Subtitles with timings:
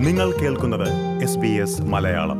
[0.00, 0.88] നിങ്ങൾ കേൾക്കുന്നത്
[1.80, 2.38] മലയാളം.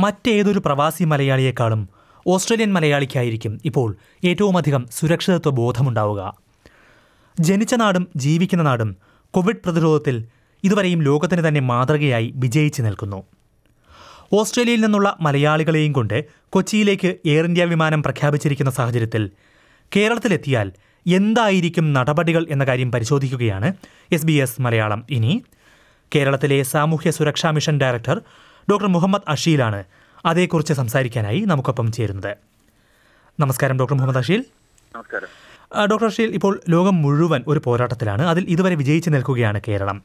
[0.00, 1.88] മറ്റേതൊരു പ്രവാസി മലയാളിയെക്കാളും
[2.26, 6.38] ഓസ്ട്രേലിയൻ മലയാളിക്കായിരിക്കും ഇപ്പോൾ ഏറ്റവുമധികം സുരക്ഷിതത്വ ബോധമുണ്ടാവുക.
[7.40, 8.96] ജനിച്ച നാടും ജീവിക്കുന്ന നാടും
[9.30, 10.26] കോവിഡ് പ്രതിരോധത്തിൽ
[10.64, 13.33] ഇതുവരെയും ലോകത്തിന് തന്നെ മാതൃകയായി വിജയിച്ചു നിൽക്കുന്നു.
[14.32, 19.30] ഓസ്ട്രേലിയയിൽ നിന്നുള്ള മലയാളികളെയും കൊണ്ട് കൊച്ചിയിലേക്ക് എയർ ഇന്ത്യ വിമാനം പ്രഖ്യാപിച്ചിരിക്കുന്ന സാഹചര്യത്തിൽ
[19.96, 20.72] കേരളത്തിലെത്തിയാൽ
[21.06, 23.72] എന്തായിരിക്കും നടപടികൾ എന്ന കാര്യം പരിശോധിക്കുകയാണ്
[24.12, 25.06] എസ് ബി എസ് മലയാളം.
[25.10, 25.44] ഇനി
[26.14, 28.22] കേരളത്തിലെ സാമൂഹ്യ സുരക്ഷാ മിഷൻ ഡയറക്ടർ
[28.70, 29.84] ഡോക്ടർ മുഹമ്മദ് അഷീലാണ്
[30.26, 32.32] അതേക്കുറിച്ച് സംസാരിക്കാനായി നമുക്കൊപ്പം ചേരുന്നത്.
[33.40, 34.42] നമസ്കാരം ഡോക്ടർ മുഹമ്മദ് അഷീൽ.
[35.90, 38.22] ഡോക്ടർ അഷീൽ ഇപ്പോൾ ലോകം മുഴുവൻ ഒരു പോരാട്ടത്തിലാണ്.
[38.22, 39.98] അതിൽ ഇതുവരെ വിജയിച്ചു നിൽക്കുകയാണ് കേരളം.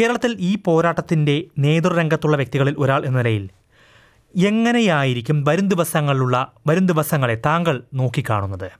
[0.00, 3.50] കേരളത്തിൽ ഈ പോരാട്ടത്തിന്റെ നേതൃരംഗത്തുള്ള വ്യക്തികളിൽ ഒരാൾ എന്ന നിലയിൽ
[4.36, 8.70] എങ്ങനെയായിരിക്കും വരും ദിവസങ്ങളിലുള്ള വരും ദിവസങ്ങളെ താങ്കൾ നോക്കിക്കാണുന്നത്?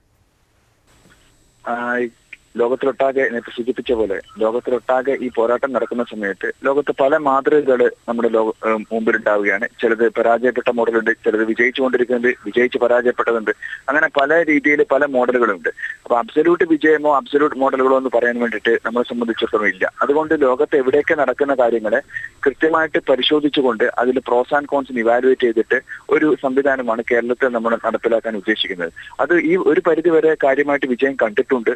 [2.61, 8.50] ലോകത്തിലൊട്ടാകെ നേരത്തെ സൂചിപ്പിച്ച പോലെ ലോകത്തിലൊട്ടാകെ ഈ പോരാട്ടം നടക്കുന്ന സമയത്ത് ലോകത്ത് പല മാതൃകകൾ നമ്മുടെ ലോക
[8.92, 9.67] മുമ്പിലുണ്ടാവുകയാണ്.
[9.81, 13.53] ചിലത് പരാജയപ്പെട്ട മോഡലുണ്ട് ചിലത് വിജയിച്ചുകൊണ്ടിരിക്കുന്നുണ്ട് വിജയിച്ച് പരാജയപ്പെട്ടതുണ്ട്.
[13.89, 15.70] അങ്ങനെ പല രീതിയിൽ പല മോഡലുകളുണ്ട്.
[16.05, 19.92] അപ്പൊ അബ്സല്യൂട്ട് വിജയമോ അബ്സല്യൂട്ട് മോഡലുകളോ എന്ന് പറയാൻ വേണ്ടിയിട്ട് നമ്മളെ സംബന്ധിച്ചിടത്തോളം ഇല്ല.
[20.03, 22.00] അതുകൊണ്ട് ലോകത്ത് എവിടെയൊക്കെ നടക്കുന്ന കാര്യങ്ങളെ
[22.47, 28.92] കൃത്യമായിട്ട് പരിശോധിച്ചുകൊണ്ട് അതിൽ പ്രോസ് ആൻഡ് കോൺസ് ഇവാലുവേറ്റ് ചെയ്തിട്ട് ഒരു സംവിധാനമാണ് കേരളത്തിൽ നമ്മൾ നടപ്പിലാക്കാൻ ഉദ്ദേശിക്കുന്നത്.
[29.20, 31.72] അത് ഈ ഒരു പരിധി വരെ കാര്യമായിട്ട് വിജയം കണ്ടിട്ടുണ്ട്.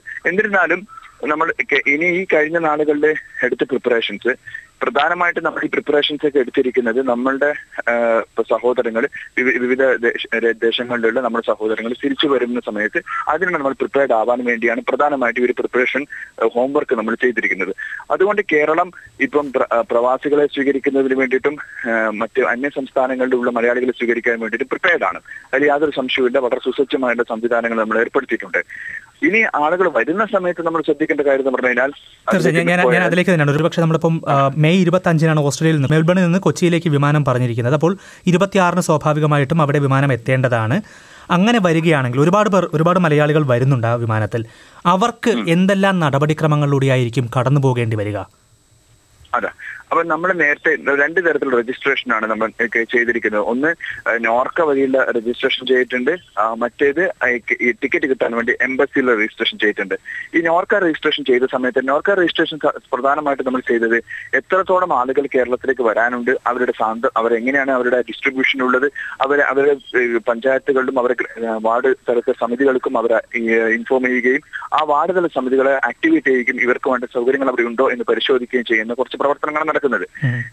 [0.67, 1.53] എന്നിരുന്നാലും നമ്മൾ
[1.86, 3.14] ഇനി ഈ കഴിഞ്ഞ നാളുകളിലെ
[3.45, 4.34] എടുത്ത പ്രിപ്പറേഷൻസ്
[4.83, 7.55] പ്രധാനമായിട്ട് നമ്മൾ ഈ പ്രിപ്പറേഷൻസ് ഒക്കെ എടുത്തിരിക്കുന്നത് നമ്മളുടെ
[8.50, 15.41] സഹോദരങ്ങൾ വിവിധ ദേശ- ദേശങ്ങളിലുള്ള നമ്മുടെ സഹോദരങ്ങൾ തിരിച്ചു വരുന്ന സമയത്ത് അതിന് നമ്മൾ പ്രിപ്പയർഡ് ആവാൻ വേണ്ടിയാണ് പ്രധാനമായിട്ട്
[15.41, 16.06] ഒരു പ്രിപ്പറേഷൻ
[16.44, 17.75] ഹോംവർക്ക് നമ്മൾ ചെയ്തിരിക്കുന്നത്.
[18.11, 21.56] അതുകൊണ്ട് കേരളം ഇപ്പം പ്രവാസികളെ സ്വീകരിക്കുന്നതിന് വേണ്ടിയിട്ടും
[22.19, 25.20] മറ്റ് അന്യ സംസ്ഥാനങ്ങളിലുള്ള മലയാളികളെ സ്വീകരിക്കാൻ വേണ്ടിയിട്ട് പ്രിപ്പയർഡ് ആണ്.
[25.55, 26.39] അതിൽ യാതൊരു സംശയവുമില്ല.
[26.39, 28.59] വളരെ സുസജ്ജമായിട്ടുള്ള സംവിധാനങ്ങൾ നമ്മൾ ഏർപ്പെടുത്തിയിട്ടുണ്ട്.
[29.22, 31.91] ഇനി ആളുകൾ വരുന്ന സമയത്ത് നമ്മൾ ശ്രദ്ധിക്കേണ്ട കാര്യം എന്ന് പറഞ്ഞു കഴിഞ്ഞാൽ
[32.33, 32.67] തീർച്ചയായും.
[32.67, 33.50] ഞാൻ- ഞാൻ അതിലേക്ക് തന്നെയാണ്.
[33.50, 34.22] ഒരുപക്ഷെ നമ്മളിപ്പം
[34.56, 37.75] മെയ് ഇരുപത്തി അഞ്ചിനാണ് ഓസ്ട്രേലിയയിൽ നിന്ന് മെൽബണിൽ നിന്ന് കൊച്ചിയിലേക്ക് വിമാനം പറഞ്ഞിരിക്കുന്നത്.
[37.75, 40.81] അപ്പോൾ ഇരുപത്തിയാറിന് സ്വാഭാവികമായിട്ടും അവിടെ വിമാനം എത്തേണ്ടതാണ്.
[41.31, 44.44] അങ്ങനെ വരികയാണെങ്കിൽ ഒരുപാട് പേർ ഒരുപാട് മലയാളികൾ വരുന്നുണ്ട് ആ വിമാനത്തിൽ.
[44.87, 48.16] അവർക്ക് എന്തെല്ലാം നടപടിക്രമങ്ങളിലൂടെയായിരിക്കും കടന്നു പോകേണ്ടി വരിക?
[49.34, 49.49] അതെ.
[49.91, 50.71] അപ്പൊ നമ്മൾ നേരത്തെ
[51.01, 52.49] രണ്ട് തരത്തിലുള്ള രജിസ്ട്രേഷൻ ആണ് നമ്മൾ
[52.95, 53.45] ചെയ്തിരിക്കുന്നത്.
[53.53, 53.71] ഒന്ന്
[54.27, 56.13] നോർക്ക വഴിയുള്ള രജിസ്ട്രേഷൻ ചെയ്തിട്ടുണ്ട്.
[56.63, 57.03] മറ്റേത്
[57.67, 59.97] ഈ ടിക്കറ്റ് കിട്ടാൻ വേണ്ടി എംബസിയിൽ രജിസ്ട്രേഷൻ ചെയ്തിട്ടുണ്ട്.
[60.37, 62.59] ഈ നോർക്ക രജിസ്ട്രേഷൻ ചെയ്ത സമയത്ത് നോർക്ക രജിസ്ട്രേഷൻ
[62.95, 63.97] പ്രധാനമായിട്ട് നമ്മൾ ചെയ്തത്
[64.41, 68.89] എത്രത്തോളം ആളുകൾ കേരളത്തിലേക്ക് വരാനുണ്ട് അവരുടെ സാന്ത അവരെങ്ങനെയാണ് അവരുടെ ഡിസ്ട്രിബ്യൂഷൻ ഉള്ളത്
[69.27, 69.77] അവരെ അവരുടെ
[70.31, 71.17] പഞ്ചായത്തുകളിലും അവരെ
[71.69, 73.21] വാർഡ് തലത്തെ സമിതികൾക്കും അവരെ
[73.79, 74.43] ഇൻഫോം ചെയ്യുകയും
[74.79, 79.21] ആ വാർഡ് തല സമിതികളെ ആക്ടിവേറ്റ് ചെയ്യുകയും ഇവർക്ക് വേണ്ട സൗകര്യങ്ങൾ അവിടെ ഉണ്ടോ എന്ന് പരിശോധിക്കുകയും ചെയ്യുന്ന കുറച്ച്
[79.23, 80.06] പ്രവർത്തനങ്ങളാണ് നടക്കുന്നത്.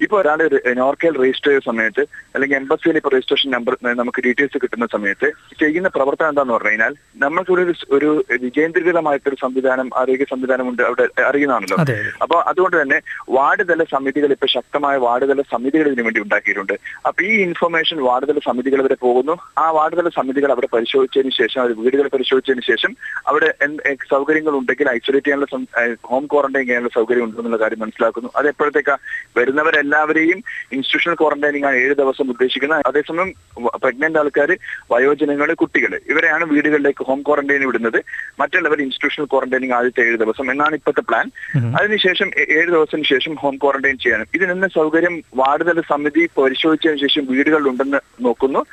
[0.05, 0.39] ഇപ്പൊ ഒരാൾ
[0.81, 2.03] നോർക്കയിൽ രജിസ്റ്റർ ചെയ്ത സമയത്ത്
[2.35, 5.29] അല്ലെങ്കിൽ എംബസിയിൽ ഇപ്പൊ രജിസ്ട്രേഷൻ നമ്പർ നമുക്ക് ഡീറ്റെയിൽസ് കിട്ടുന്ന സമയത്ത്
[5.61, 6.93] ചെയ്യുന്ന പ്രവർത്തനം എന്താന്ന് പറഞ്ഞു കഴിഞ്ഞാൽ
[7.25, 8.09] നമ്മൾക്കൊരു ഒരു ഒരു
[8.45, 11.77] വികേന്ദ്രീകൃതമായിട്ടൊരു സംവിധാനം ആരോഗ്യ സംവിധാനം ഉണ്ട് അവിടെ അറിയുന്നതാണല്ലോ.
[12.23, 12.97] അപ്പൊ അതുകൊണ്ട് തന്നെ
[13.37, 16.75] വാർഡ് തല സമിതികൾ ഇപ്പൊ ശക്തമായ വാർഡ് തല സമിതികൾ ഇതിനു വേണ്ടി ഉണ്ടാക്കിയിട്ടുണ്ട്.
[17.07, 19.35] അപ്പൊ ഈ ഇൻഫർമേഷൻ വാർഡ് തല സമിതികൾ വരെ പോകുന്നു.
[19.63, 22.91] ആ വാർഡ് തല സമിതികൾ അവിടെ പരിശോധിച്ചതിന് ശേഷം അവർ വീടുകൾ പരിശോധിച്ചതിന് ശേഷം
[23.31, 23.49] അവിടെ
[24.13, 28.29] സൗകര്യങ്ങൾ ഉണ്ടെങ്കിൽ ഐസൊലേറ്റ് ചെയ്യാനുള്ള ഹോം ക്വാറന്റൈൻ ചെയ്യാനുള്ള സൗകര്യം ഉണ്ടെന്നുള്ള കാര്യം മനസ്സിലാക്കുന്നു.
[28.39, 28.95] അത് എപ്പോഴത്തേക്കാ
[29.37, 30.39] വരുന്നവരെല്ലാവരെയും
[30.75, 33.29] ഇൻസ്റ്റിറ്റ്യൂഷണൽ ക്വാറന്റൈനിങ് ആണ് ഏഴ് ദിവസം ഉദ്ദേശിക്കുന്നത് അതേസമയം
[33.83, 34.51] പ്രഗ്നന്റ് ആൾക്കാർ
[34.91, 37.99] വയോജനങ്ങൾ കുട്ടികൾ ഇവരെയാണ് വീടുകളിലേക്ക് ഹോം ക്വാറന്റൈൻ വിടുന്നത്.
[38.41, 41.27] മറ്റുള്ളവർ ഇൻസ്റ്റിറ്റ്യൂഷണൽ ക്വാറന്റൈനിങ് ആദ്യത്തെ ഏഴ് ദിവസം എന്നാണ് ഇപ്പോഴത്തെ പ്ലാൻ.
[41.79, 48.63] അതിനുശേഷം ഏഴ് ദിവസത്തിന് ശേഷം ഹോം ക്വാറന്റൈൻ ചെയ്യാനും ഇതിനെന്ന സൗകര്യം വാർഡുതല സമിതി പരിശോധിച്ചതിന് ശേഷം വീടുകളിലുണ്ടെന്ന് നോക്കുന്നു.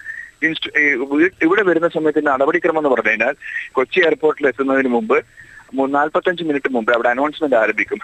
[1.46, 3.34] ഇവിടെ വരുന്ന സമയത്തിന്റെ നടപടിക്രമം എന്ന് പറഞ്ഞു കഴിഞ്ഞാൽ
[3.76, 5.16] കൊച്ചി എയർപോർട്ടിൽ എത്തുന്നതിന് മുമ്പ്
[5.96, 8.00] നാൽപ്പത്തഞ്ച് മിനിറ്റ് മുമ്പ് അവിടെ അനൗൺസ്മെന്റ് ആരംഭിക്കും.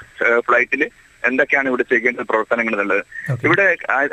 [0.47, 0.83] ഫ്ലൈറ്റിൽ
[1.29, 3.03] എന്തൊക്കെയാണ് ഇവിടെ ചെയ്യേണ്ട പ്രവർത്തനങ്ങൾ എന്നുള്ളത്.
[3.47, 3.67] ഇവിടെ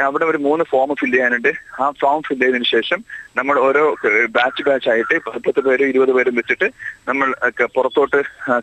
[0.07, 1.51] അവിടെ ഒരു മൂന്ന് ഫോം ഫില്ല് ചെയ്യാനുണ്ട്.
[1.81, 3.00] ആ ഫോം ഫില്ല് ചെയ്തതിനു ശേഷം
[3.38, 3.84] നമ്മൾ ഓരോ
[4.38, 5.16] ബാച്ച് ബാച്ച് ആയിട്ട്
[5.46, 6.68] പത്ത് പേര് ഇരുപത് പേരും വെച്ചിട്ട്
[7.09, 7.28] നമ്മൾ
[7.75, 8.19] പുറത്തോട്ട്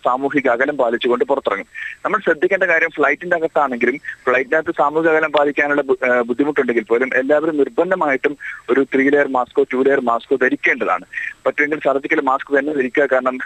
[0.06, 1.69] സാമൂഹിക അകലം പാലിച്ചുകൊണ്ട് പുറത്തിറങ്ങും.
[2.05, 3.97] നമ്മൾ ശ്രദ്ധിക്കേണ്ട കാര്യം ഫ്ലൈറ്റിന്റെ അകത്താണെങ്കിലും
[4.27, 5.82] ഫ്ലൈറ്റിനകത്ത് സാമൂഹിക അകലം പാലിക്കാനുള്ള
[6.31, 8.37] ബുദ്ധിമുട്ടുണ്ടെങ്കിൽ പോലും എല്ലാവരും നിർബന്ധമായിട്ടും
[8.71, 11.05] ഒരു ത്രീ ലെയർ മാസ്കോ ടു ലെയർ മാസ്കോ ധരിക്കേണ്ടതാണ്.
[11.47, 13.06] പറ്റുമെങ്കിൽ സർജിക്കൽ മാസ്ക് തന്നെ ധരിക്കുക.
[13.12, 13.37] കാരണം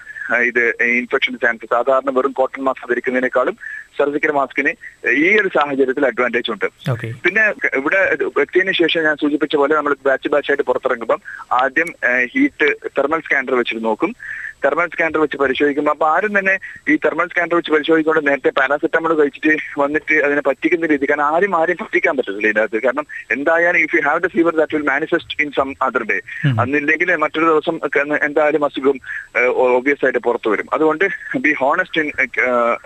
[0.48, 0.62] ഇത്
[1.00, 3.56] ഇൻഫെക്ഷൻ ചാൻസ് സാധാരണ വെറും കോട്ടൺ മാസ്ക് ധരിക്കുന്നതിനേക്കാളും
[3.98, 4.72] സർജിക്കൽ മാസ്കിന്
[5.24, 6.66] ഈ ഒരു സാഹചര്യത്തിൽ അഡ്വാന്റേജ് ഉണ്ട്.
[7.24, 7.44] പിന്നെ
[7.80, 8.00] ഇവിടെ
[8.44, 11.20] എത്തിയതിനു ശേഷം ഞാൻ സൂചിപ്പിച്ച പോലെ നമ്മൾ ബാച്ച് ബാച്ച് ആയിട്ട് പുറത്തിറങ്ങുമ്പം
[11.62, 11.90] ആദ്യം
[12.34, 14.12] ഹീറ്റ് തെർമൽ സ്കാനർ വെച്ചിട്ട് നോക്കും.
[14.64, 16.52] തെർമൽ സ്കാനർ വെച്ച് പരിശോധിക്കുമ്പോൾ അപ്പൊ ആരും തന്നെ
[16.92, 21.04] ഈ തെർമൽ സ്കാനർ വെച്ച് പരിശോധിക്കൊണ്ട് നേരത്തെ പാരാസെറ്റമോൾ കഴിച്ചിട്ട് വന്നിട്ട് അതിനെ പറ്റിക്കുന്ന രീതി.
[21.10, 24.86] കാരണം ആരും ആരും പറ്റിക്കാൻ പറ്റത്തില്ല ഇതിനകത്ത് കാരണം എന്തായാലും if you have the fever that will
[24.92, 26.18] manifest in some other day.
[26.62, 27.76] അന്നില്ലെങ്കിൽ മറ്റൊരു ദിവസം
[28.28, 28.96] എന്തായാലും അസുഖം
[29.78, 30.68] ഓബിയസ് ആയിട്ട് പുറത്തു വരും.
[30.76, 31.04] അതുകൊണ്ട്
[31.46, 32.08] ബി ഹോണസ്റ്റ് ഇൻ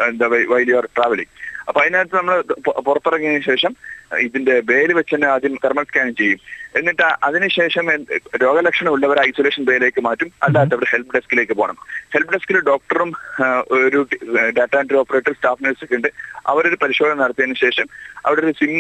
[0.08, 1.34] എന്താ വൈൽ യു ആർ ട്രാവലിംഗ്
[1.68, 2.36] അപ്പൊ അതിനകത്ത് നമ്മൾ
[2.84, 3.72] പുറത്തിറങ്ങിയതിനു ശേഷം
[4.26, 6.38] ഇതിന്റെ വേര് വെച്ച് തന്നെ ആദ്യം തെർമൽ സ്കാൻ ചെയ്യും.
[6.78, 7.84] എന്നിട്ട് അതിനുശേഷം
[8.42, 10.28] രോഗലക്ഷണം ഉള്ളവരെ ഐസൊലേഷൻ ബേയിലേക്ക് മാറ്റും.
[10.46, 11.76] അല്ലാത്തവർ ഹെൽപ്പ് ഡെസ്കിലേക്ക് പോകണം.
[12.14, 13.10] ഹെൽപ്പ് ഡെസ്കിൽ ഡോക്ടറും
[13.78, 14.00] ഒരു
[14.58, 16.08] data entry operator staff nurse ഒക്കെ ഉണ്ട്.
[16.52, 17.86] അവരൊരു പരിശോധന നടത്തിയതിനു ശേഷം
[18.26, 18.72] അവിടെ ഒരു സിം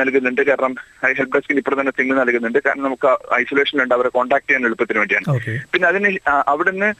[0.00, 0.42] നൽകുന്നുണ്ട്.
[0.50, 0.74] കാരണം
[1.18, 2.58] ഹെൽപ്പ് ഡെസ്കിൽ ഇപ്പോൾ തന്നെ സിം നൽകുന്നുണ്ട്.
[2.66, 3.10] കാരണം നമുക്ക്
[3.40, 5.26] ഐസൊലേഷൻ ഉണ്ട് അവരെ കോൺടാക്ട് ചെയ്യാൻ എളുപ്പത്തിന് വേണ്ടിയാണ്.
[5.74, 6.12] പിന്നെ അതിന്
[6.54, 6.90] അവിടുന്ന്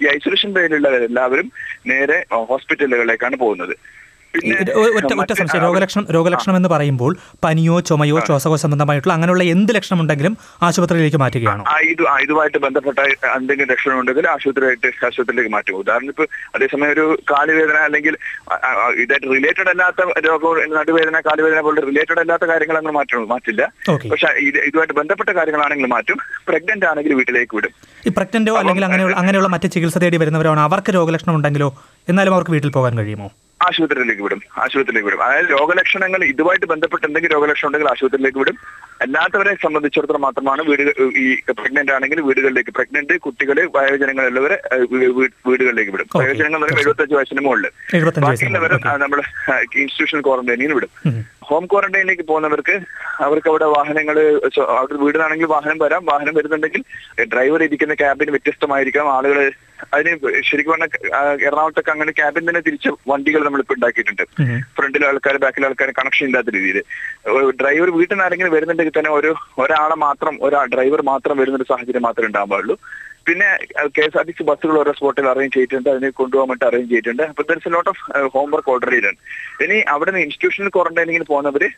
[0.00, 1.48] ഈ ഐസൊലേഷൻ ബേയിലുള്ളവരെല്ലാവരും
[1.86, 3.74] നേരെ ഹോസ്പിറ്റലുകളിലേക്കാണ് പോകുന്നത്.
[4.98, 5.62] ഒറ്റ ഒറ്റ സംശയം.
[5.62, 7.12] രോഗലക്ഷണം രോഗലക്ഷണം എന്ന് പറയുമ്പോൾ
[7.44, 10.34] പനിയോ ചുമയോ ശ്വാസകോശ സംബന്ധമായിട്ടുള്ള അങ്ങനെയുള്ള എന്ത് ലക്ഷണം ഉണ്ടെങ്കിലും
[10.66, 11.62] ആശുപത്രിയിലേക്ക് മാറ്റുകയാണ്?
[11.92, 12.98] ഇത് ഇതുമായിട്ട് ബന്ധപ്പെട്ട
[13.36, 16.26] എന്തെങ്കിലും ലക്ഷണം ഉണ്ടെങ്കിൽ ആശുപത്രിയായിട്ട് ആശുപത്രിയിലേക്ക് മാറ്റും ഉദാഹരണം ഇപ്പൊ
[16.56, 18.16] അതേസമയം ഒരു കാലുവേദന അല്ലെങ്കിൽ
[19.04, 23.28] ഇതായിട്ട് റിലേറ്റഡ് അല്ലാത്ത രോഗം നടുവേദന കാലുവേദന പോലുള്ള റിലേറ്റഡ് അല്ലാത്ത കാര്യങ്ങൾ അങ്ങനെ മാറ്റണം.
[23.34, 23.62] മാറ്റില്ല.
[24.12, 26.18] പക്ഷെ ഇത് ഇതുമായിട്ട് ബന്ധപ്പെട്ട കാര്യങ്ങളാണെങ്കിൽ മാറ്റും.
[26.48, 27.74] പ്രഗ്നന്റ് ആണെങ്കിൽ വീട്ടിലേക്ക് വിടും.
[28.06, 30.60] ഈ പ്രഗ്നന്റോ അല്ലെങ്കിൽ അങ്ങനെയുള്ള അങ്ങനെയുള്ള മറ്റ് ചികിത്സ തേടി വരുന്നവരാണ്?
[30.60, 31.70] അവർക്ക് രോഗലക്ഷണം ഉണ്ടെങ്കിലോ
[32.08, 33.30] എന്നാലും അവർക്ക് വീട്ടിൽ പോകാൻ കഴിയുമോ?
[33.62, 38.56] ആശുപത്രിയിലേക്ക് വിടും ആശുപത്രിയിലേക്ക് വിടും അതായത് രോഗലക്ഷണങ്ങൾ ഇതുമായിട്ട് ബന്ധപ്പെട്ട് എന്തെങ്കിലും രോഗലക്ഷണം ഉണ്ടെങ്കിൽ ആശുപത്രിയിലേക്ക് വിടും
[39.02, 40.82] അല്ലാത്തവരെ സംബന്ധിച്ചിടത്തോളം മാത്രമാണ് വീട്
[41.16, 46.08] ഈ പ്രഗ്നന്റ് ആണെങ്കിൽ വീടുകളിലേക്ക് പ്രഗ്നന്റ് കുട്ടികൾ വയോജനങ്ങൾ ഉള്ളവരെ ഏഹ്, വീ- വീ- വീടുകളിലേക്ക് വിടും.
[46.18, 47.66] വയോജനങ്ങൾ എഴുപത്തഞ്ച് വയസ്സിന് മുകളിൽ
[48.26, 48.72] ബാക്കിയുള്ളവരെ.
[48.98, 49.18] നമ്മൾ
[49.76, 50.92] ഇൻസ്റ്റിറ്റ്യൂഷണൽ ക്വാറന്റൈനിൽ വിടും.
[51.52, 52.74] ഹോം ക്വാറന്റൈനിലേക്ക് പോകുന്നവർക്ക്
[53.24, 54.16] അവർക്ക് അവിടെ വാഹനങ്ങൾ
[54.76, 56.02] അവിടെ വീടിനാണെങ്കിൽ വാഹനം വരാം.
[56.12, 56.82] വാഹനം വരുന്നുണ്ടെങ്കിൽ
[57.32, 59.38] ഡ്രൈവർ ഇരിക്കുന്ന ക്യാബിന് വ്യത്യസ്തമായിരിക്കാം ആളുകൾ
[59.94, 60.12] അതിന്
[60.48, 60.90] ശരിക്കും പറഞ്ഞാൽ
[61.46, 64.24] എറണാകുളത്തൊക്കെ അങ്ങനെ ക്യാബിൻ തന്നെ തിരിച്ച് വണ്ടികൾ നമ്മൾ ഇപ്പൊ ഉണ്ടാക്കിയിട്ടുണ്ട്.
[64.76, 66.78] ഫ്രണ്ടിലെ ആൾക്കാർ ബാക്കിലെ ആൾക്കാർ കണക്ഷൻ ഇല്ലാത്ത രീതിയിൽ.
[67.60, 69.30] ഡ്രൈവർ വീട്ടിൽ നിന്ന് ആരെങ്കിലും വരുന്നുണ്ടെങ്കിൽ തന്നെ ഒരു
[69.64, 72.76] ഒരാളെ മാത്രം ഒരാ ഡ്രൈവർ മാത്രം വരുന്ന ഒരു സാഹചര്യം മാത്രമേ ഉണ്ടാകാൻ പാടുള്ളൂ
[73.26, 73.48] പിന്നെ
[73.96, 75.88] K S R T C ബസ്സുകൾ ഓരോ സ്പോട്ടിൽ അറേഞ്ച് ചെയ്തിട്ടുണ്ട്.
[75.92, 77.24] അതിനെ കൊണ്ടുപോകാൻ വേണ്ടി അറേഞ്ച് ചെയ്തിട്ടുണ്ട്.
[77.30, 78.02] അപ്പൊ ദർസ് ലോട്ട് ഓഫ്
[78.34, 79.20] ഹോംവർക്ക് ഓർഡർ ചെയ്തിട്ടുണ്ട്
[79.64, 81.68] ഇനി അവിടെ നിന്ന് ഇൻസ്റ്റിറ്റ്യൂഷണൽ ക്വാറന്റൈനിങ്ങിൽ പോകുന്നവര്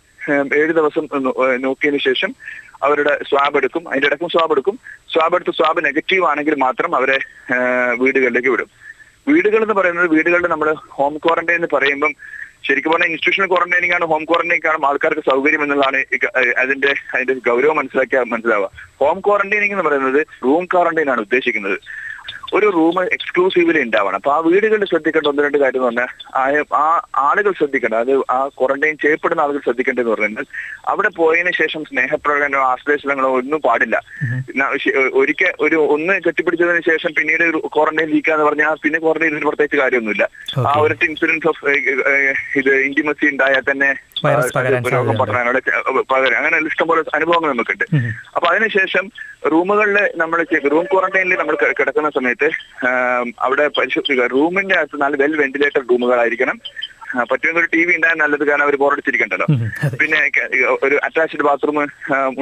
[0.60, 1.04] ഏഴ് ദിവസം
[1.66, 2.30] നോക്കിയതിനു ശേഷം
[2.86, 3.84] അവരുടെ സ്വാബ് എടുക്കും.
[3.90, 4.78] അതിന്റെ ഇടക്കും സ്വാബ് എടുക്കും.
[5.14, 7.18] സ്വാബ് എടുത്ത് സ്വാബ് നെഗറ്റീവ് ആണെങ്കിൽ മാത്രം അവരെ
[8.02, 8.70] വീടുകളിലേക്ക് വിടും.
[9.26, 12.14] വീടുകൾ എന്ന് പറയുന്നത് വീടുകളുടെ നമ്മൾ ഹോം ക്വാറന്റൈൻ എന്ന് പറയുമ്പം
[12.68, 15.96] ശരിക്കും പറഞ്ഞാൽ ഇൻസ്റ്റിറ്റ്യൂഷണൽ ക്വാറന്റൈനിങ് ആണ് ഹോം ക്വാറന്റൈനിങ് ആണ് ആൾക്കാർക്ക് സൗകര്യം എന്നുള്ളതാണ്
[16.58, 18.70] അതിന്റെ അതിന്റെ ഗൗരവം മനസ്സിലാക്കിയാൽ മനസ്സിലാവുക.
[19.00, 21.78] ഹോം ക്വാറന്റൈനിങ് എന്ന് പറയുന്നത് റൂം ക്വാറന്റൈൻ ആണ് ഉദ്ദേശിക്കുന്നത്.
[22.54, 24.14] ഒരു റൂം എക്സ്ക്ലൂസീവ്ലി ഉണ്ടാവണം.
[24.14, 27.94] അപ്പൊ ആ വീടുകളിൽ ശ്രദ്ധിക്കേണ്ട ഒന്ന് രണ്ട് കാര്യം എന്ന് പറഞ്ഞാൽ ആ- ആളുകൾ ശ്രദ്ധിക്കേണ്ട.
[27.94, 30.44] അത് ആ ക്വാറന്റൈൻ ചെയ്യപ്പെടുന്ന ആളുകൾ ശ്രദ്ധിക്കേണ്ടതെന്ന് പറഞ്ഞാൽ
[30.88, 34.00] അവിടെ പോയതിനു ശേഷം സ്നേഹപ്രകടനോ ആശ്ലേഷണങ്ങളോ ഒന്നും പാടില്ല.
[35.12, 40.28] ഒരിക്കൽ ഒരു ഒന്ന് കെട്ടിപ്പിടിച്ചതിന് ശേഷം പിന്നീട് ക്വാറന്റൈൻ ഇരിക്കുക എന്ന് പറഞ്ഞാൽ പിന്നെ ക്വാറന്റൈൻ പ്രത്യേകിച്ച് കാര്യമൊന്നുമില്ല.
[40.68, 41.68] ആ ഒരു ഇൻസിഡൻസ് ഓഫ്
[42.58, 43.94] ഇത് ഇന്റിമസി ഉണ്ടായാൽ തന്നെ
[44.92, 45.18] രോഗം.
[45.18, 45.58] പടരാനുള്ള
[46.10, 47.84] പകരം അങ്ങനെ ഇഷ്ടംപോലെ അനുഭവങ്ങൾ നമുക്കുണ്ട്.
[48.36, 49.10] അപ്പൊ അതിനുശേഷം
[49.52, 52.43] റൂമുകളിൽ നമ്മൾ റൂം ക്വാറന്റൈനിൽ നമ്മൾ കിടക്കുന്ന സമയത്ത്
[53.38, 56.56] അവിടെ പരിശോധിക്കുക റൂമിന്റെ അകത്ത് നല്ല വെൽ വെന്റിലേറ്റഡ് റൂമുകളായിരിക്കണം
[57.30, 58.44] പറ്റുമെങ്കിൽ ഒരു ടി വി ഉണ്ടായാൽ നല്ലത്.
[58.48, 59.46] കാരണം അവർ ബോറടിച്ചിരിക്കണ്ടല്ലോ.
[60.00, 60.20] പിന്നെ
[60.86, 61.78] ഒരു അറ്റാച്ച്ഡ് ബാത്റൂം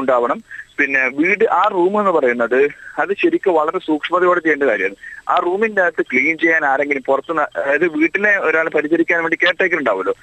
[0.01, 0.39] ഉണ്ടാവണം.
[0.79, 2.61] പിന്നെ വീട് ആ റൂം എന്ന് പറയുന്നത്
[3.03, 4.97] അത് ശരിക്കും വളരെ സൂക്ഷ്മതയോടെ ചെയ്യേണ്ട കാര്യമാണ്.
[5.33, 10.15] ആ റൂമിന്റെ അകത്ത് ക്ലീൻ ചെയ്യാൻ ആരെങ്കിലും പുറത്തുനിന്ന് അതായത് വീട്ടിലെ ഒരാൾ പരിചരിക്കാൻ വേണ്ടി കെയർ ടേക്കർ ഉണ്ടാവുമല്ലോ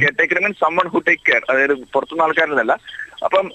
[0.20, 2.74] caretaker means someone who take care അതായത് പുറത്തുനിന്ന് ആൾക്കാരെന്നല്ല
[3.26, 3.46] അപ്പം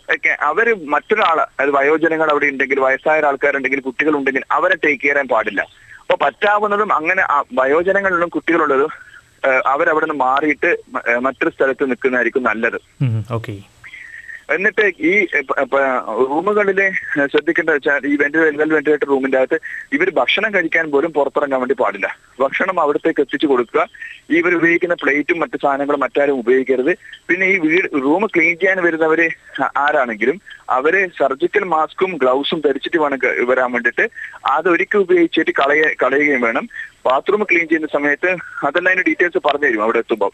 [0.50, 5.64] അവർ മറ്റൊരാൾ അതായത് വയോജനങ്ങൾ അവിടെ ഉണ്ടെങ്കിൽ വയസ്സായ ആൾക്കാരുണ്ടെങ്കിൽ കുട്ടികളുണ്ടെങ്കിൽ അവരെ ടേക്ക് ചെയ്യാൻ പാടില്ല.
[6.02, 7.24] അപ്പൊ പറ്റാവുന്നതും അങ്ങനെ
[7.60, 8.94] വയോജനങ്ങളിലും കുട്ടികളുള്ളതും
[9.66, 10.70] അവരവിടെ നിന്ന് മാറിയിട്ട്
[11.20, 12.80] മറ്റൊരു സ്ഥലത്ത് നിൽക്കുന്നതായിരിക്കും നല്ലത്.
[13.32, 13.56] ഓക്കെ
[14.56, 15.12] എന്നിട്ട് ഈ
[16.32, 16.88] റൂമുകളിലെ
[17.32, 19.58] ശ്രദ്ധിക്കേണ്ട വെച്ചാൽ ഈ വെന്റിലേറ്റർ വെന്റിലേറ്റർ റൂമിന്റെ അകത്ത്
[19.94, 22.08] ഇവർ ഭക്ഷണം കഴിക്കാൻ പോലും പുറത്തിറങ്ങാൻ വേണ്ടി പാടില്ല
[22.40, 23.82] ഭക്ഷണം അവിടത്തേക്ക് എത്തിച്ചു കൊടുക്കുക.
[24.40, 26.94] ഇവർ ഉപയോഗിക്കുന്ന പ്ലേറ്റും മറ്റു സാധനങ്ങളും മറ്റാരും ഉപയോഗിക്കരുത്.
[27.28, 29.28] പിന്നെ ഈ വീട് റൂം ക്ലീൻ ചെയ്യാൻ വരുന്നവര്
[29.86, 30.38] ആരാണെങ്കിലും
[30.78, 33.20] അവർ സർജിക്കൽ മാസ്കും ഗ്ലൗസും ധരിച്ചിട്ട് വേണം
[33.50, 34.06] വരാൻ വേണ്ടിയിട്ട്.
[34.56, 36.68] അതൊരിക്കൽ ഉപയോഗിച്ചിട്ട് കളയ കളയുകയും വേണം.
[37.08, 38.30] ബാത്റൂം ക്ലീൻ ചെയ്യുന്ന സമയത്ത്
[38.68, 40.32] അതെല്ലാം അതിന്റെ ഡീറ്റെയിൽസ് പറഞ്ഞു തരും അവിടെ എത്തുമ്പോൾ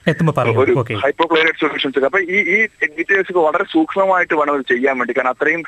[0.64, 2.58] ഒരു ഹൈപ്പോക്ലോറൈഡ് സൊല്യൂഷൻസ് അപ്പൊ ഈ ഈ
[2.98, 5.14] ഡീറ്റെയിൽസ് വളരെ സൂക്ഷ്മമായിട്ട് വേണം അത് ചെയ്യാൻ വേണ്ടി.
[5.18, 5.62] കാരണം അത്രയും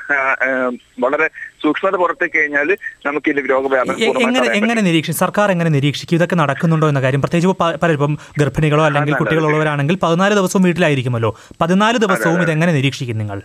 [1.05, 1.27] വളരെ
[1.63, 6.15] സൂക്ഷ്മത പുറത്തേക്ക് കഴിഞ്ഞാൽ നമുക്ക് ഇതിന്റെ രോഗവ്യാപനം എങ്ങനെ എങ്ങനെ നിരീക്ഷിക്കും സർക്കാർ എങ്ങനെ നിരീക്ഷിക്കും?
[6.15, 7.21] ഇതൊക്കെ നടക്കുന്നുണ്ടോ എന്ന കാര്യം.
[7.21, 11.31] പ്രത്യേകിച്ച് പലരും ഗർഭിണികളോ അല്ലെങ്കിൽ കുട്ടികളോ ഉള്ളവരാണെങ്കിൽ കുട്ടികളുള്ളവരാണെങ്കിൽ പതിനാല് ദിവസവും വീട്ടിലായിരിക്കുമല്ലോ.
[11.61, 13.41] പതിനാല് ദിവസവും ഇതെങ്ങനെ നിരീക്ഷിക്കും നിങ്ങൾ?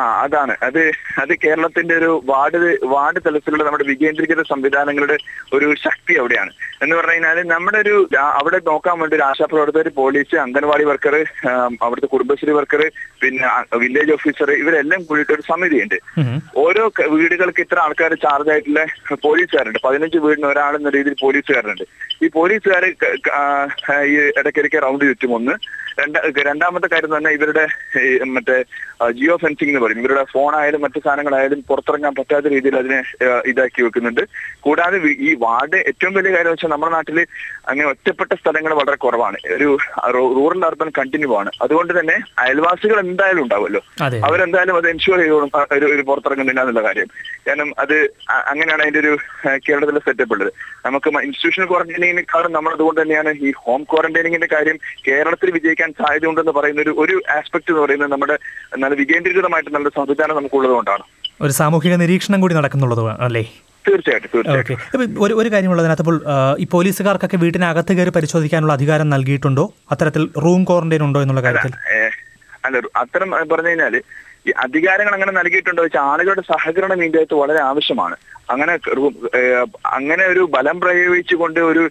[0.00, 0.54] ആ അതാണ്.
[0.66, 0.82] അത്
[1.22, 2.58] അത് കേരളത്തിന്റെ ഒരു വാർഡ്
[2.92, 5.16] വാർഡ് തലത്തിലുള്ള നമ്മുടെ വികേന്ദ്രീകൃത സംവിധാനങ്ങളുടെ
[5.56, 6.52] ഒരു ശക്തി അവിടെയാണ്.
[6.82, 7.96] എന്ന് പറഞ്ഞു കഴിഞ്ഞാൽ നമ്മുടെ ഒരു
[8.40, 11.16] അവിടെ നോക്കാൻ വേണ്ടി ഒരു ആശാപ്രവർത്തകർ പോലീസ് അംഗൻവാടി വർക്കർ
[11.86, 12.82] അവിടുത്തെ കുടുംബശ്രീ വർക്കർ
[13.22, 13.50] പിന്നെ
[13.82, 15.98] വില്ലേജ് ഓഫീസർ ഇവരെല്ലാം കൂടിയിട്ട് ഒരു സമിതിയുണ്ട്.
[16.64, 16.84] ഓരോ
[17.16, 18.82] വീടുകൾക്ക് ഇത്ര ആൾക്കാർ ചാർജ് ആയിട്ടുള്ള
[19.26, 19.80] പോലീസുകാരുണ്ട്.
[19.86, 21.84] പതിനഞ്ച് വീടിന് എന്ന രീതിയിൽ പോലീസുകാരുണ്ട്.
[22.24, 22.84] ഈ പോലീസുകാർ
[24.10, 25.54] ഈ ഇടയ്ക്കിടയ്ക്ക് റൗണ്ട് ചുറ്റും ഒന്ന്
[26.00, 27.64] രണ്ടാ രണ്ടാമത്തെ കാര്യം തന്നെ ഇവരുടെ
[28.34, 28.56] മറ്റേ
[29.18, 32.98] ജിയോ ഫെൻസിംഗ് പറയും ഇവരുടെ ഫോണായാലും മറ്റു സാധനങ്ങളായാലും പുറത്തിറങ്ങാൻ പറ്റാത്ത രീതിയിൽ അതിനെ
[33.50, 34.22] ഇതാക്കി വെക്കുന്നുണ്ട്.
[34.66, 34.98] കൂടാതെ
[35.28, 37.18] ഈ വാർഡ് ഏറ്റവും വലിയ കാര്യം വെച്ചാൽ നമ്മുടെ നാട്ടിൽ
[37.70, 39.38] അങ്ങനെ ഒറ്റപ്പെട്ട സ്ഥലങ്ങൾ വളരെ കുറവാണ്.
[39.56, 39.68] ഒരു
[40.38, 41.50] റൂറൽ അർബൻ കണ്ടിന്യൂ ആണ്.
[41.64, 43.82] അതുകൊണ്ട് തന്നെ അയൽവാസികൾ എന്തായാലും ഉണ്ടാവുമല്ലോ.
[44.28, 47.08] അവരെന്തായാലും അത് എൻഷുർ ചെയ്തോളും ഒരു ഒരു പുറത്തിറങ്ങുന്നില്ല എന്നുള്ള കാര്യം.
[47.48, 47.96] കാരണം അത്
[48.52, 49.12] അങ്ങനെയാണ് അതിന്റെ ഒരു
[49.66, 50.52] കേരളത്തിലെ സെറ്റപ്പ് ഉള്ളത്.
[50.86, 56.94] നമുക്ക് ഇൻസ്റ്റിറ്റ്യൂഷണൽ ക്വാറന്റൈനിങ്ങിനെക്കാളും നമ്മൾ അതുകൊണ്ട് തന്നെയാണ് ഈ ഹോം ക്വാറന്റൈനിങ്ങിന്റെ കാര്യം കേരളത്തിൽ വിജയിക്കാൻ സാധ്യതയുണ്ടെന്ന് പറയുന്ന ഒരു
[57.02, 58.36] ഒരു ആസ്പെക്ട് എന്ന് പറയുന്നത് നമ്മുടെ
[58.82, 61.04] നല്ല വികേന്ദ്രീകൃതമായിട്ട് നല്ല സംവിധാനം നമുക്കുള്ളത് കൊണ്ടാണ്.
[61.44, 63.44] ഒരു സാമൂഹിക നിരീക്ഷണം കൂടി നടക്കുന്നുള്ളത് അല്ലേ?
[63.86, 64.74] തീർച്ചയായിട്ടും ഓക്കെ.
[65.24, 66.18] ഒരു ഒരു കാര്യമുള്ളതിനകത്ത് അപ്പോൾ
[66.62, 69.64] ഈ പോലീസുകാർക്കൊക്കെ വീട്ടിനകത്ത് കയറി പരിശോധിക്കാനുള്ള അധികാരം നൽകിയിട്ടുണ്ടോ?
[69.92, 71.72] അത്തരത്തിൽ റൂം ക്വാറന്റൈൻ ഉണ്ടോ എന്നുള്ള കാര്യത്തിൽ?
[72.66, 73.96] അല്ല അത്തരം പറഞ്ഞു കഴിഞ്ഞാൽ
[74.48, 78.16] ഈ അധികാരങ്ങൾ അങ്ങനെ നൽകിയിട്ടുണ്ടോ വെച്ചാൽ ആളുകളുടെ സഹകരണം ഇന്ത്യ വളരെ ആവശ്യമാണ്.
[78.50, 78.78] അങ്ങനെ
[79.86, 81.90] അങ്ങനെ ഒരു ബലം പ്രയോഗിച്ചുകൊണ്ട് ഒരു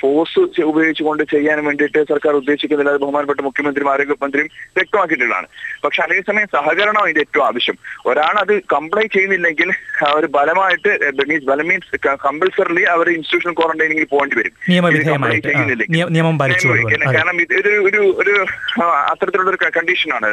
[0.00, 5.46] ഫോഴ്സ് ഉപയോഗിച്ചുകൊണ്ട് ചെയ്യാൻ വേണ്ടിയിട്ട് സർക്കാർ ഉദ്ദേശിക്കുന്നില്ല അത് ബഹുമാനപ്പെട്ട മുഖ്യമന്ത്രിയും ആരോഗ്യമന്ത്രിയും വ്യക്തമാക്കിയിട്ടുള്ളതാണ്.
[5.84, 7.78] പക്ഷെ അതേസമയം സഹകരണം അതിന്റെ ഏറ്റവും ആവശ്യം.
[8.06, 9.70] ഒരാൾ അത് കംപ്ലൈ ചെയ്യുന്നില്ലെങ്കിൽ
[10.06, 14.52] അവർ ബലമായിട്ട് മീൻസ് ബലം മീൻസ് കമ്പൽസറിലി അവർ ഇൻസ്റ്റിറ്റ്യൂഷണൽ ക്വാറന്റൈനിങ്ങിൽ പോകേണ്ടി വരും.
[17.14, 18.46] കാരണം- ഇത് ഒരു ഒരു
[18.82, 20.26] അത്തരത്തിലുള്ള ഒരു കണ്ടീഷനാണ്.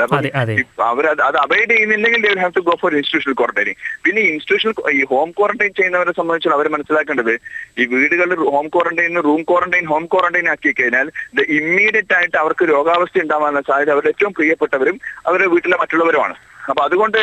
[0.81, 5.56] അവർ അത് അവൈഡ് ചെയ്യുന്നില്ലെങ്കിൽ have to go for institutional quarantining പിന്നെ ഇൻസ്റ്റിറ്റ്യൂഷണൽ ഈ ഹോം ക്വാറന്റൈൻ
[5.65, 7.33] ചെയ്യുന്നവരെ സംബന്ധിച്ച് അവർ മനസ്സിലാക്കേണ്ടത്.
[7.79, 11.11] ഈ വീടുകളിൽ home quarantine room quarantine home quarantine ആക്കി കഴിഞ്ഞാൽ
[11.49, 16.35] ഇമ്മീഡിയറ്റ് ആയിട്ട് അവർക്ക് രോഗാവസ്ഥ ഉണ്ടാവാനുള്ള സാധ്യത അവരുടെ ഏറ്റവും പ്രിയപ്പെട്ടവരും അവരുടെ വീട്ടിലെ മറ്റുള്ളവരുമാണ്.
[16.69, 17.17] അപ്പൊ അതുകൊണ്ട്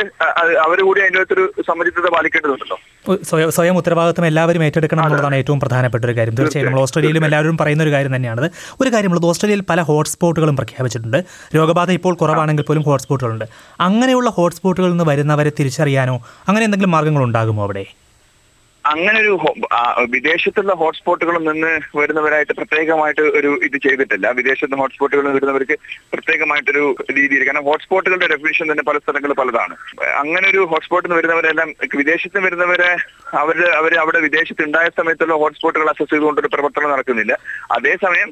[0.59, 2.79] അവർ കൂടി അതിന്റെ അകത്തൊരു സമചിത്വത പാലിക്കേണ്ടതുണ്ടല്ലോ.
[3.23, 6.35] സ്വയം സ്വയം ഉത്തരവാദിത്വം എല്ലാവരും ഏറ്റെടുക്കണം എന്നുള്ളതാണ് ഏറ്റവും പ്രധാനപ്പെട്ട ഒരു കാര്യം.
[6.35, 8.51] തീർച്ചയായും നമ്മൾ ഓസ്ട്രേലിയയിലും എല്ലാവരും പറയുന്ന ഒരു കാര്യം തന്നെയാണത്.
[8.81, 11.25] ഒരു കാര്യമുള്ളത് ഓസ്ട്രേലിയയിൽ പല ഹോട്ട്സ്പോട്ടുകളും പ്രഖ്യാപിച്ചിട്ടുണ്ട്.
[11.57, 13.45] രോഗബാധ ഇപ്പോൾ കുറവാണെങ്കിൽ പോലും ഹോട്ട്സ്പോട്ടുകളുണ്ട്.
[13.81, 16.17] അങ്ങനെയുള്ള ഹോട്ട്സ്പോട്ടുകളിൽ നിന്ന് വരുന്നവരെ തിരിച്ചറിയാനോ
[16.49, 17.85] അങ്ങനെ എന്തെങ്കിലും മാർഗങ്ങൾ ഉണ്ടാകുമോ അവിടെ?
[18.87, 19.39] അങ്ങനെ ഒരു
[20.09, 24.31] വിദേശത്തുള്ള ഹോട്ട്സ്പോട്ടുകളിൽ നിന്ന് വരുന്നവരായിട്ട് പ്രത്യേകമായിട്ട് ഒരു ഇത് ചെയ്തിട്ടില്ല.
[24.31, 25.79] വിദേശത്ത് ഹോട്ട്സ്പോട്ടുകളിൽ നിന്ന് വരുന്നവർക്ക്
[26.13, 29.77] പ്രത്യേകമായിട്ടൊരു രീതിയിൽ കാരണം ഹോട്ട്സ്പോട്ടുകളുടെ ഡെഫിനിഷൻ തന്നെ പല സ്ഥലങ്ങളിൽ പലതാണ്.
[30.17, 32.97] അങ്ങനെ ഒരു ഹോട്ട്സ്പോട്ടിൽ നിന്ന് വരുന്നവരെല്ലാം വിദേശത്ത് നിന്ന് വരുന്നവരെ
[33.37, 37.39] അവർ അവർ അവിടെ വിദേശത്ത് ഉണ്ടായ സമയത്തുള്ള ഹോട്ട്സ്പോട്ടുകൾ അസസ് ചെയ്തുകൊണ്ടൊരു പ്രവർത്തനം നടക്കുന്നില്ല.
[37.73, 38.31] അതേസമയം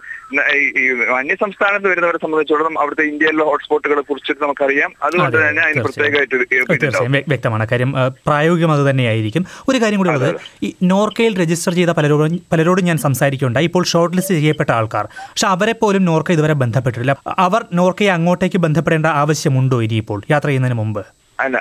[0.57, 4.93] ഈ- അന്യ സംസ്ഥാനത്ത് വരുന്നവരെ സംബന്ധിച്ചിടത്തോളം അവിടുത്തെ ഇന്ത്യയിലെ ഹോട്ട്സ്പോട്ടുകളെ കുറിച്ചിട്ട് നമുക്കറിയാം.
[5.03, 7.69] അതുകൊണ്ട് അതെ, തന്നെ അതിന് പ്രത്യേകമായിട്ട് വ്യക്തമാണ്.
[7.69, 7.93] കാര്യം
[8.27, 9.47] പ്രായോഗികം അത് തന്നെയായിരിക്കും.
[9.69, 10.42] ഒരു കാര്യം കൂടി ഉള്ളത്.
[10.67, 15.07] ഈ നോർക്കയിൽ രജിസ്റ്റർ ചെയ്ത പലരോടും പലരോടും ഞാൻ സംസാരിക്കുകയുണ്ടായി ഇപ്പോൾ ഷോർട്ട് ലിസ്റ്റ് ചെയ്യപ്പെട്ട ആൾക്കാർ.
[15.33, 17.17] പക്ഷെ അവരെ പോലും നോർക്ക ഇതുവരെ ബന്ധപ്പെട്ടിട്ടില്ല.
[17.47, 21.03] അവർ നോർക്കയെ അങ്ങോട്ടേക്ക് ബന്ധപ്പെടേണ്ട ആവശ്യമുണ്ടോ ഇനിയിപ്പോൾ യാത്ര ചെയ്യുന്നതിന് മുമ്പ്?
[21.39, 21.59] അല്ല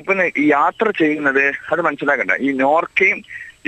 [0.00, 0.12] ഇപ്പൊ
[0.56, 2.32] യാത്ര ചെയ്യുന്നത് അത് മനസ്സിലാക്കണ്ട.
[2.46, 3.18] ഈ നോർക്കയും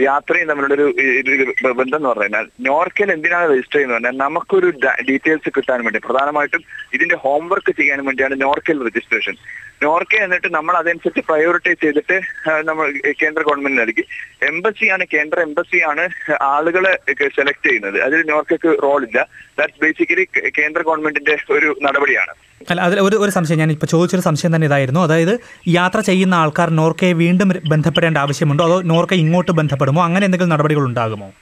[0.07, 4.69] യാത്രയും തമ്മിലുള്ള ഒരു ബന്ധം എന്ന് പറഞ്ഞാൽ നോർക്കയിൽ എന്തിനാണ് രജിസ്റ്റർ ചെയ്യുന്നത് പറഞ്ഞാൽ നമുക്കൊരു
[5.09, 6.63] ഡീറ്റെയിൽസ് കിട്ടാൻ വേണ്ടി പ്രധാനമായിട്ടും
[6.97, 9.37] ഇതിന്റെ ഹോംവർക്ക് ചെയ്യാൻ വേണ്ടിയാണ് നോർക്കയിൽ രജിസ്ട്രേഷൻ
[9.83, 12.21] നോർക്ക എന്നിട്ട് നമ്മൾ അതനുസരിച്ച് പ്രയോറിറ്റൈസ് ചെയ്തിട്ട്
[12.63, 12.87] നമ്മൾ
[13.23, 14.05] കേന്ദ്ര ഗവൺമെന്റ് നൽകി.
[14.43, 16.09] എംബസിയാണ് കേന്ദ്ര എംബസിയാണ്
[16.43, 16.93] ആളുകളെ
[17.29, 18.01] സെലക്ട് ചെയ്യുന്നത്.
[18.01, 19.29] അതിൽ നോർക്കക്ക് റോൾ ഇല്ല.
[19.59, 20.25] ദാറ്റ്സ് ബേസിക്കലി
[20.59, 22.35] കേന്ദ്ര ഗവൺമെന്റിന്റെ ഒരു നടപടിയാണ്.
[22.71, 25.01] അല്ല അതിൽ ഒരു ഒരു സംശയം ഞാൻ ഇപ്പോൾ ചോദിച്ചൊരു സംശയം തന്നെ ഇതായിരുന്നു.
[25.01, 25.35] അതായത്
[25.69, 28.65] യാത്ര ചെയ്യുന്ന ആൾക്കാർ നോർക്കയെ വീണ്ടും ബന്ധപ്പെടേണ്ട ആവശ്യമുണ്ടോ?
[28.65, 30.05] അതോ നോർക്ക ഇങ്ങോട്ട് ബന്ധപ്പെടുമോ?
[30.05, 31.33] അങ്ങനെ എന്തെങ്കിലും നടപടികൾ ഉണ്ടാകുമോ?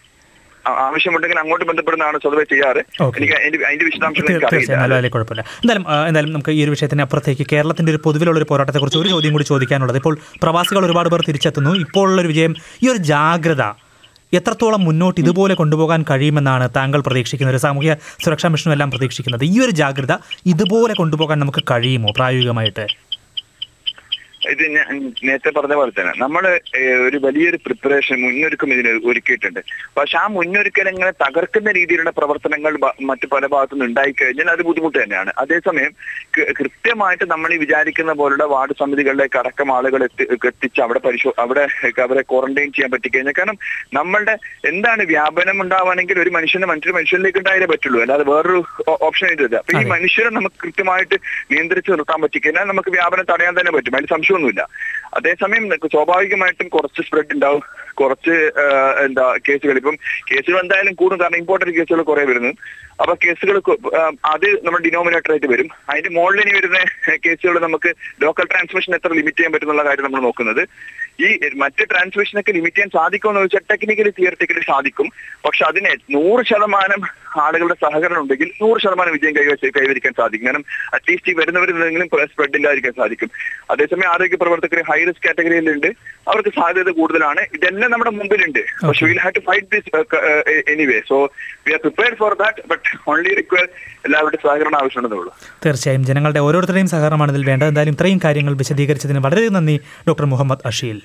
[0.86, 2.82] ആവശ്യമുണ്ടെങ്കിൽ അങ്ങോട്ട് ബന്ധപ്പെടുന്നതാണ് സ്വതവേ ചെയ്യാറ്.
[3.18, 3.34] എനിക്ക്
[3.68, 5.44] അതിന്റെ വിശദാംശങ്ങൾ കുഴപ്പമില്ല.
[5.62, 9.46] എന്തായാലും എന്തായാലും നമുക്ക് ഈ ഒരു വിഷയത്തിന് അപ്പുറത്തേക്ക് കേരളത്തിന്റെ ഒരു പൊതുവിലുള്ള ഒരു പോരാട്ടത്തെക്കുറിച്ച് ഒരു ചോദ്യം കൂടി
[9.52, 9.98] ചോദിക്കാനുള്ളത്.
[10.02, 11.72] ഇപ്പോൾ പ്രവാസികൾ ഒരുപാട് പേർ തിരിച്ചെത്തുന്നു.
[11.86, 12.54] ഇപ്പോൾ ഉള്ളൊരു വിജയം
[12.84, 13.64] ഈ ഒരു ജാഗ്രത
[14.36, 17.54] എത്രത്തോളം മുന്നോട്ട് ഇതുപോലെ കൊണ്ടുപോകാൻ കഴിയുമെന്നാണ് താങ്കൾ പ്രതീക്ഷിക്കുന്നത്?
[17.56, 17.92] ഒരു സാമൂഹ്യ
[18.24, 19.44] സുരക്ഷാ മിഷനും എല്ലാം പ്രതീക്ഷിക്കുന്നത്.
[19.44, 20.12] ഈ ഒരു ജാഗ്രത
[20.52, 22.86] ഇതുപോലെ കൊണ്ടുപോകാൻ നമുക്ക് കഴിയുമോ പ്രായോഗികമായിട്ട്?
[24.50, 26.60] ഇത് ഞാൻ നേരത്തെ പറഞ്ഞ പോലെ തന്നെ നമ്മൾ
[27.06, 29.60] ഒരു വലിയൊരു പ്രിപ്പറേഷൻ മുന്നൊരുക്കം ഇതിന് ഒരുക്കിയിട്ടുണ്ട്.
[29.96, 35.32] പക്ഷെ ആ മുന്നൊരുക്കൽ തകർക്കുന്ന രീതിയിലുള്ള പ്രവർത്തനങ്ങൾ മറ്റു പല ഭാഗത്തുനിന്ന് ഉണ്ടായിക്കഴിഞ്ഞാൽ അത് ബുദ്ധിമുട്ട് തന്നെയാണ്.
[35.38, 35.92] അതേസമയം
[36.58, 41.68] കൃത്യമായിട്ട് നമ്മൾ ഈ വിചാരിക്കുന്ന പോലുള്ള വാർഡ് സമിതികളിലേക്ക് അടക്കം ആളുകൾ എത്തി എത്തിച്ച് അവിടെ പരിശോ അവിടെ
[42.00, 43.58] അവരെ ക്വാറന്റൈൻ ചെയ്യാൻ പറ്റിക്കഴിഞ്ഞാൽ കാരണം
[43.94, 48.00] നമ്മളുടെ എന്താണ് വ്യാപനം ഉണ്ടാവുകയാണെങ്കിൽ ഒരു മനുഷ്യന് മറ്റൊരു മനുഷ്യനിലേക്ക് ഉണ്ടായാലേ പറ്റുള്ളൂ.
[48.00, 49.84] അല്ലാതെ വേറൊരു ഓപ്ഷൻ ഇല്ല അപ്പൊ ഈ.
[49.84, 51.14] മനുഷ്യരെ നമുക്ക് കൃത്യമായിട്ട്
[51.50, 53.96] നിയന്ത്രിച്ച് നിർത്താൻ പറ്റിക്കഴിഞ്ഞാൽ നമുക്ക് വ്യാപനം തടയാൻ തന്നെ പറ്റും.
[53.96, 54.62] അതിൽ സംശയമൊന്നുമില്ല
[55.18, 57.62] അതേസമയം സ്വാഭാവികമായിട്ടും കുറച്ച് സ്പ്രെഡ് ഉണ്ടാവും.
[58.00, 58.34] കുറച്ച്
[59.04, 59.96] എന്താ കേസുകൾ ഇപ്പം
[60.30, 61.18] കേസുകൾ എന്തായാലും കൂടും.
[61.20, 62.50] കാരണം ഇമ്പോർട്ടന്റ് കേസുകൾ കുറെ വരുന്നു.
[63.02, 63.56] അപ്പൊ കേസുകൾ
[64.32, 65.68] അത് നമ്മൾ ഡിനോമിനേറ്റർ ആയിട്ട് വരും.
[65.90, 66.78] അതിന്റെ മുകളിൽ ഇനി വരുന്ന
[67.24, 67.90] കേസുകൾ നമുക്ക്
[68.24, 70.62] ലോക്കൽ ട്രാൻസ്മിഷൻ എത്ര ലിമിറ്റ് ചെയ്യാൻ പറ്റുന്നുള്ള കാര്യം നമ്മൾ നോക്കുന്നത്.
[71.24, 71.28] ഈ
[71.62, 75.08] മറ്റ് ട്രാൻസ്മിഷനൊക്കെ ലിമിറ്റ് ചെയ്യാൻ സാധിക്കുമെന്ന് ചോദിച്ചാൽ ടെക്നിക്കലി തിയററ്റിക്കലി സാധിക്കും.
[75.46, 77.02] പക്ഷെ അതിനെ നൂറ് ശതമാനം
[77.44, 80.46] ആളുകളുടെ സഹകരണം ഉണ്ടെങ്കിൽ നൂറ് ശതമാനം വിജയം കൈവശ കൈവരിക്കാൻ സാധിക്കും.
[80.46, 80.64] കാരണം
[80.94, 83.30] അറ്റ്ലീസ്റ്റ് ഈ വരുന്നവരിൽ നിന്നെങ്കിലും സ്പ്രെഡ് ഇല്ലാതിരിക്കാൻ സാധിക്കും.
[83.70, 85.86] അതേസമയം ആരോഗ്യ പ്രവർത്തകർ ഹൈ റിസ്ക് കാറ്റഗറിയിലുണ്ട്
[86.30, 87.42] അവർക്ക് സാധ്യത കൂടുതലാണ്.
[87.54, 88.62] ഇതെല്ലാം നമ്മുടെ മുമ്പിലുണ്ട്.
[88.86, 89.90] പക്ഷെ will have to fight this
[90.74, 91.18] anyway so
[91.66, 93.68] we are prepared for that but only require
[94.06, 95.34] എല്ലാവരുടെയും സഹകരണം ആവശ്യമുണ്ടെന്നേ ഉള്ളൂ.
[95.66, 96.04] തീർച്ചയായും.
[96.06, 97.68] ജനങ്ങളുടെ ഓരോരുത്തരുടെയും സഹകരണമാണ് ഇതിൽ വേണ്ടത്.
[97.68, 99.76] എന്തായാലും ഇത്രയും കാര്യങ്ങൾ വിശദീകരിച്ചതിന് വളരെ നന്ദി
[100.08, 101.00] doctor Muhammad Ashil.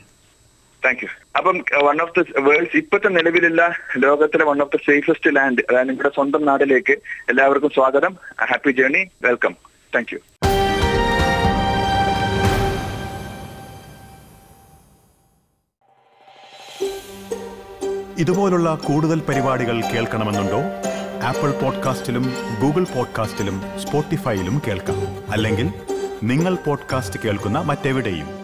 [0.86, 1.08] Thank you
[1.38, 6.16] അപ്പം വൺ ഓഫ് ദ വേൾഡ്സ് ഇപ്പോഴത്തെ നിലവിലുള്ള ലോകത്തിലെ one of the safest land അതായത് നിങ്ങളുടെ
[6.16, 6.92] സ്വന്തം നാട്ടിലേക്ക്
[7.30, 8.18] എല്ലാവർക്കും സ്വാഗതം.
[8.46, 9.56] Happy journey welcome
[9.96, 10.20] thank you
[18.20, 20.62] ഇതുപോലുള്ള കൂടുതൽ പരിപാടികൾ കേൾക്കണമെന്നുണ്ടോ?
[21.24, 25.32] ആപ്പിൾ പോഡ്കാസ്റ്റിലും ഗൂഗിൾ പോഡ്കാസ്റ്റിലും സ്പോട്ടിഫൈയിലും കേൾക്കാം.
[25.32, 25.68] അല്ലെങ്കിൽ
[26.24, 28.41] നിങ്ങൾ പോഡ്കാസ്റ്റ് കേൾക്കുന്ന മറ്റെവിടെയും.